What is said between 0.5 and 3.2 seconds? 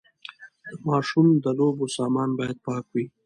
د ماشوم د لوبو سامان باید پاک وي۔